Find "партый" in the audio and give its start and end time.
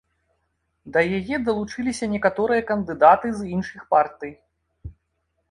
3.95-4.33